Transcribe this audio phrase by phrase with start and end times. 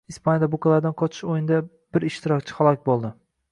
[0.11, 1.61] Ispaniyada buqalardan qochish o‘yinida
[1.99, 3.17] bir ishtirokchi halok bo‘lding